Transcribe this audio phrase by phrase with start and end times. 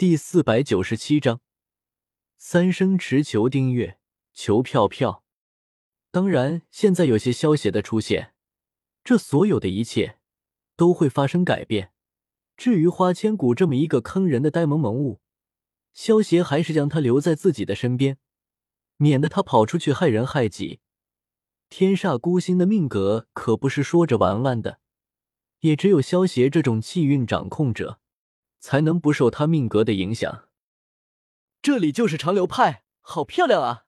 [0.00, 1.42] 第四百九十七章，
[2.38, 3.98] 三生池求订阅，
[4.32, 5.22] 求票票。
[6.10, 8.32] 当然，现在有些消息的出现，
[9.04, 10.16] 这所有的一切
[10.74, 11.92] 都会发生改变。
[12.56, 15.20] 至于花千骨这么一个坑人的呆萌萌物，
[15.92, 18.16] 萧协还是将他留在自己的身边，
[18.96, 20.80] 免得他跑出去害人害己。
[21.68, 24.80] 天煞孤星的命格可不是说着玩玩的，
[25.58, 28.00] 也只有萧协这种气运掌控者，
[28.60, 30.44] 才能不受他命格的影响。
[31.60, 33.86] 这里就是长流派，好漂亮啊！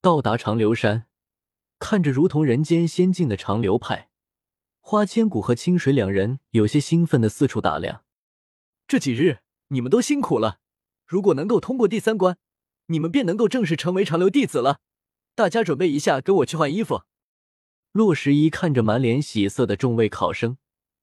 [0.00, 1.08] 到达长流山。
[1.78, 4.10] 看着如同人间仙境的长流派，
[4.80, 8.04] 花千骨和清水两人有些兴奋的四处打量。
[8.86, 9.38] 这几日
[9.68, 10.60] 你们都辛苦了，
[11.06, 12.36] 如果能够通过第三关，
[12.86, 14.80] 你们便能够正式成为长流弟子了。
[15.34, 17.04] 大家准备一下，跟我去换衣服。
[17.92, 20.58] 洛十一看着满脸喜色的众位考生，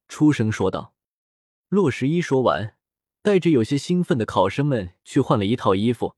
[0.07, 0.93] 出声说道。
[1.69, 2.77] 洛十一说完，
[3.21, 6.15] 带着有些兴奋的考生们去换了一套衣服，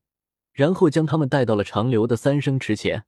[0.52, 3.04] 然后将他们带到了长流的三生池前。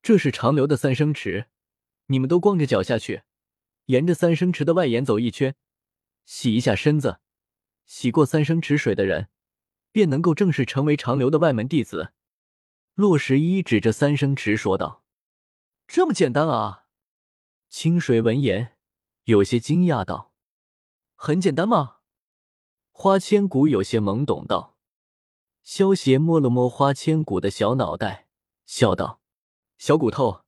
[0.00, 1.48] 这是长流的三生池，
[2.06, 3.24] 你们都光着脚下去，
[3.86, 5.54] 沿着三生池的外沿走一圈，
[6.24, 7.20] 洗一下身子。
[7.84, 9.28] 洗过三生池水的人，
[9.92, 12.12] 便能够正式成为长流的外门弟子。
[12.94, 15.02] 洛十一指着三生池说道
[15.86, 16.86] ：“这么简单啊？”
[17.68, 18.76] 清水闻言
[19.24, 20.29] 有些惊讶道
[21.22, 21.96] ：“很简单吗？”
[22.92, 24.78] 花千骨有些懵懂道。
[25.62, 28.26] 萧邪摸了摸花千骨的小脑袋，
[28.64, 29.20] 笑道。
[29.76, 30.44] 小骨头，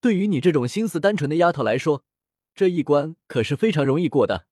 [0.00, 2.02] 对于你这种心思单纯的丫头来说，
[2.56, 4.48] 这一关可是非常容易过的。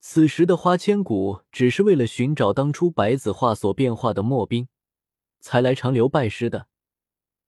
[0.00, 4.68] 此时的花千骨只是为了寻找当初白子画所变化的墨冰，
[5.38, 6.68] 才来长留拜师的。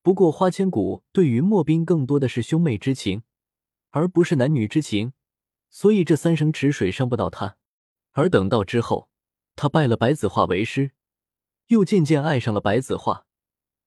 [0.02, 3.22] 不过花千骨对于墨冰更多的是兄妹之情，
[3.90, 5.14] 而不是男女之情，
[5.70, 7.56] 所以这三生池水伤不到他。
[8.12, 9.08] 而等到之后，
[9.54, 10.92] 他拜了白子画为师，
[11.68, 13.26] 又渐渐爱上了白子画，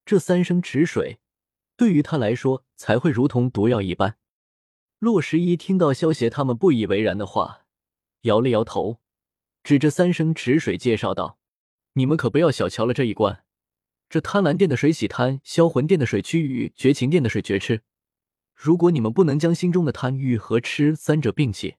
[0.05, 1.19] 这三生池水。
[1.75, 4.17] 对于他来说，才会如同毒药一般。
[5.00, 7.66] 洛十一听到萧协他们不以为然的话，
[8.22, 9.00] 摇了摇头，
[9.63, 11.39] 指着三生池水介绍道
[11.94, 13.44] ：“你们可不要小瞧了这一关。
[14.07, 17.81] 这贪婪殿的水洗贪，销魂殿的水驱欲，绝情殿的水绝痴。
[18.63, 21.77] 如果你们不能将心中的贪欲和痴三者并弃，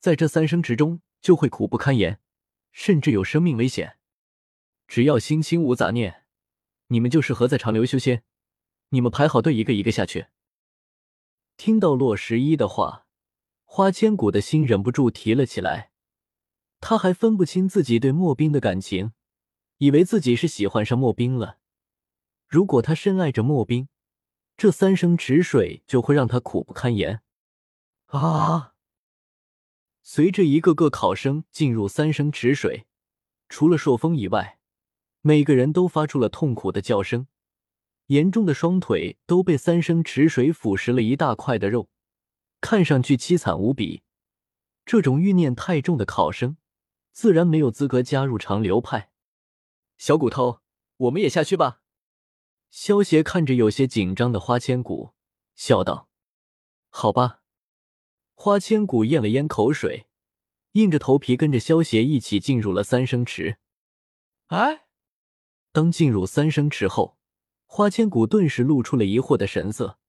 [0.00, 2.18] 在这三生池中就会苦不堪言，
[2.72, 3.96] 甚至有生命危险。
[4.88, 6.24] 只要心清无杂念，
[6.88, 8.24] 你们就适合在长流修仙。”
[8.90, 10.26] 你们排好队，一个一个下去。
[11.56, 13.06] 听到洛十一的话，
[13.62, 15.92] 花千骨的心忍不住提了起来。
[16.80, 19.12] 他还分不清自己对莫冰的感情，
[19.78, 21.58] 以为自己是喜欢上莫冰了。
[22.48, 23.88] 如果他深爱着莫冰，
[24.60, 27.22] 这三生池水就会让他苦不堪言。
[28.08, 28.74] 啊！
[30.02, 32.84] 随着一个个考生进入三生池水，
[33.48, 34.58] 除了朔风以外，
[35.22, 37.26] 每个人都发出了痛苦的叫声。
[38.08, 41.88] 严重的双腿都被三生池水腐蚀了一大块的肉，
[42.60, 44.02] 看上去凄惨无比。
[44.84, 46.58] 这种欲念太重的考生，
[47.12, 49.10] 自然没有资格加入长流派。
[49.96, 50.60] 小骨头，
[50.98, 51.79] 我们也下去吧。
[52.70, 55.14] 萧协看着有些紧张的花千骨，
[55.54, 56.08] 笑道
[56.88, 57.42] ：“好吧。”
[58.34, 60.06] 花千骨咽了咽口水，
[60.72, 63.58] 硬着头皮跟着萧协一起进入了三生池。
[64.46, 64.86] 哎，
[65.72, 67.18] 当进入三生池后。
[67.72, 70.00] 花千骨顿时露出了疑惑的神色，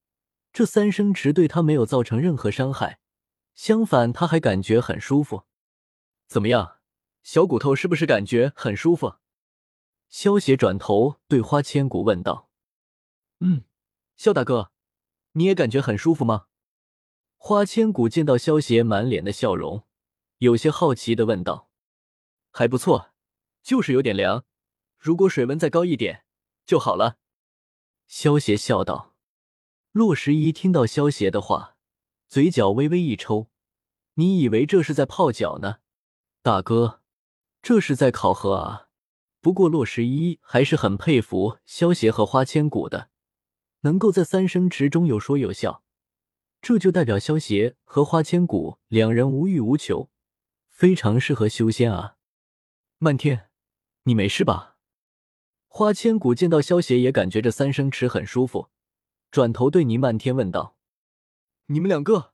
[0.52, 3.00] 这三生池对他没有造成任何伤害，
[3.54, 5.44] 相反，他还感觉很舒服。
[6.26, 6.80] 怎么样，
[7.22, 9.18] 小骨头是不是感觉很舒服？
[10.10, 12.50] 萧邪转头对花千骨问道
[13.42, 13.64] ：“嗯，
[14.16, 14.72] 萧大哥，
[15.34, 16.46] 你也感觉很舒服吗？”
[17.38, 19.86] 花千骨见到萧邪满脸的笑容，
[20.38, 21.70] 有些好奇的问道
[22.52, 23.12] ：“还不错，
[23.62, 24.46] 就是有点凉，
[24.98, 26.24] 如果水温再高一点
[26.66, 27.18] 就好了。”
[28.08, 29.16] 萧邪笑道
[29.92, 31.78] ：“洛十一听到萧邪的话，
[32.28, 33.50] 嘴角微微一抽。
[34.16, 35.78] 你以为这是在泡脚呢，
[36.42, 37.02] 大哥？
[37.62, 38.90] 这是在考核啊。
[39.40, 43.11] 不过洛十一还是很佩服萧邪和花千骨的，
[43.82, 45.84] 能够在三生池中有说有笑，
[46.62, 50.10] 这就代表萧邪和花千骨两人无欲无求，
[50.70, 52.18] 非常适合修仙啊。
[52.98, 53.50] 漫天，
[54.04, 54.78] 你没事吧？”
[55.74, 58.70] 花千骨见到萧邪，也感觉这三生池很舒服，
[59.32, 60.76] 转头对倪漫天问道
[61.68, 62.34] ：“你们两个，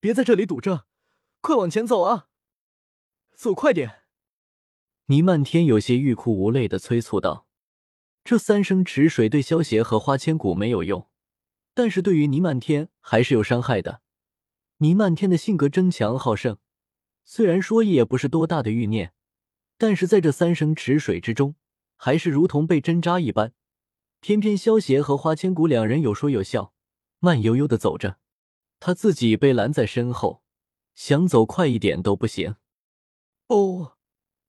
[0.00, 0.86] 别在这里堵着，
[1.42, 2.28] 快往前走啊！
[3.34, 4.04] 走快点！”
[5.06, 7.46] 倪漫天有些欲哭无泪的催促道
[8.24, 11.08] ：“这三生池水对萧邪和花千骨没有用，
[11.74, 14.02] 但是对于倪漫天还是有伤害的。
[14.78, 16.58] 倪漫天的性格争强好胜，
[17.24, 19.12] 虽然说也不是多大的欲念。”
[19.80, 21.54] 但是在这三生池水之中，
[21.96, 23.54] 还是如同被针扎一般。
[24.20, 26.74] 偏偏萧邪和花千骨两人有说有笑，
[27.18, 28.18] 慢悠悠的走着，
[28.78, 30.42] 他自己被拦在身后，
[30.94, 32.56] 想走快一点都不行。
[33.46, 33.96] 哦，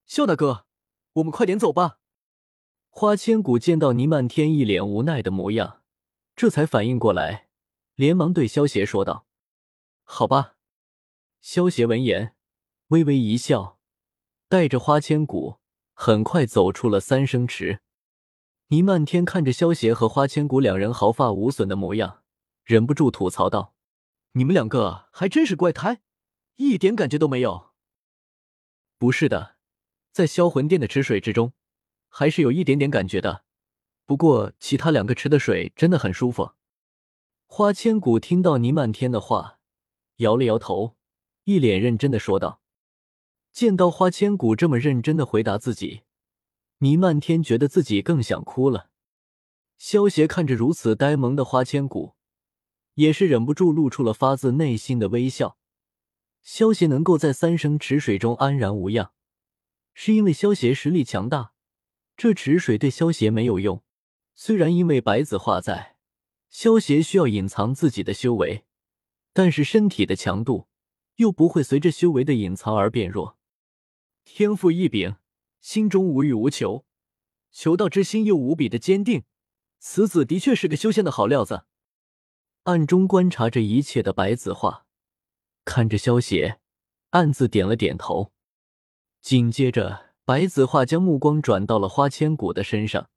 [0.04, 0.66] 萧大哥，
[1.14, 2.00] 我们快点走吧。
[2.94, 5.80] 花千骨见到倪漫天一脸无奈的模样，
[6.36, 7.48] 这才反应过来，
[7.94, 9.26] 连忙对萧邪说道
[10.04, 10.56] ：“好吧。”
[11.40, 12.36] 萧邪闻言
[12.88, 13.80] 微微一笑，
[14.46, 15.56] 带着花千骨
[15.94, 17.80] 很快走出了三生池。
[18.68, 22.22] 倪漫天看着萧邪和花千骨两人毫发无损的模样，
[22.62, 23.74] 忍不住吐槽道
[24.32, 26.02] ：“你们两个还真是怪胎，
[26.56, 27.70] 一点感觉都没有。
[28.98, 29.56] ”“不是的，
[30.12, 31.54] 在销魂殿的池水之中，
[32.14, 33.42] 还是有一点点感觉的。
[34.04, 36.52] 不过其他两个池的水真的很舒服。”
[37.48, 39.58] 花千骨听到倪漫天的话，
[40.16, 40.96] 摇了摇头，
[41.44, 42.60] 一脸认真的说道
[43.50, 46.02] ：“见到花千骨这么认真的回答自己。”
[46.78, 48.90] 倪漫天觉得自己更想哭了。
[49.78, 52.14] 萧邪看着如此呆萌的花千骨，
[52.94, 55.56] 也是忍不住露出了发自内心的微笑。
[56.42, 59.12] 萧邪能够在三生池水中安然无恙，
[59.94, 61.52] 是因为萧邪实力强大。
[62.22, 63.82] 这池水对萧邪没有用，
[64.36, 65.96] 虽然因为白子画在，
[66.48, 68.64] 萧邪需要隐藏自己的修为，
[69.32, 70.68] 但是身体的强度
[71.16, 73.36] 又不会随着修为的隐藏而变弱。
[74.24, 75.16] 天赋异禀。
[75.60, 76.86] 心中无欲无求，
[77.50, 79.24] 求道之心又无比的坚定，
[79.80, 81.64] 此子的确是个修仙的好料子。
[82.62, 84.86] 暗中观察着一切的白子画，
[85.64, 86.60] 看着萧邪，
[87.10, 88.30] 暗自点了点头。
[89.20, 93.10] 紧接着，白子画将目光转到了花千骨的身上，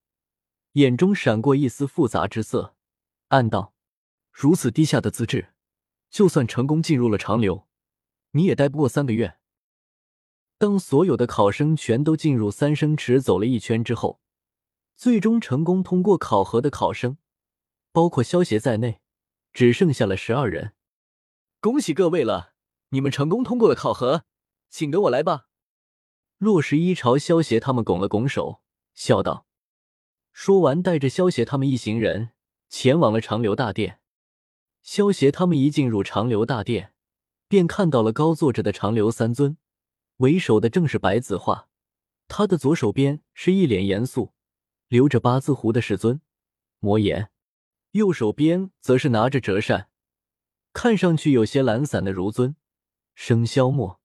[0.71, 2.75] 眼中闪过一丝复杂之色，
[3.27, 3.75] 暗道：
[4.31, 5.53] 如此低下的资质，
[6.09, 7.67] 就算成功进入了长留，
[8.31, 9.37] 你也待不过三个月。
[10.57, 14.19] 当所有的考生全都进入三生池走了一圈之后，
[14.95, 17.19] 最终成功通过考核的考生，
[17.91, 18.99] 包括萧协在内，
[19.53, 20.73] 只剩下了十二人。
[21.59, 22.53] 恭喜各位了，
[22.89, 24.25] 你们成功通过了考核，
[24.71, 25.49] 请跟我来吧。
[26.37, 28.61] 洛十一朝萧协他们拱了拱手，
[28.93, 29.45] 笑道。
[30.33, 32.31] 说完，带着萧协他们一行人
[32.67, 33.99] 前往了长留大殿。
[34.81, 36.93] 萧协他们一进入长留大殿，
[37.47, 39.57] 便看到了高坐着的长留三尊。
[40.17, 41.69] 为首的正是白子画，
[42.27, 44.33] 他的左手边是一脸严肃、
[44.87, 46.21] 留着八字胡的世尊
[46.79, 47.29] 魔岩，
[47.91, 49.89] 右手边则是拿着折扇，
[50.73, 52.55] 看上去有些懒散的如尊
[53.13, 53.99] 生肖墨。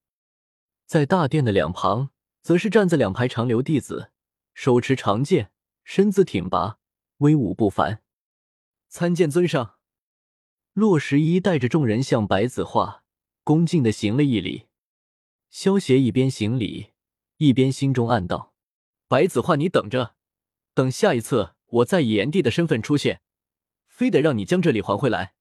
[0.85, 2.09] 在大殿的两旁，
[2.41, 4.11] 则是站在两排长留弟子，
[4.53, 5.51] 手持长剑，
[5.83, 6.79] 身姿挺拔，
[7.17, 8.01] 威武不凡。
[8.89, 9.75] 参见尊上。
[10.73, 13.03] 洛十一带着众人向白子画
[13.43, 14.67] 恭敬的行了一礼。
[15.49, 16.91] 萧协一边行礼，
[17.37, 18.53] 一边心中暗道
[19.09, 20.15] ：“白子画，你等着，
[20.73, 23.21] 等下一次我再以炎帝的身份出现，
[23.87, 25.33] 非得让你将这里还回来。”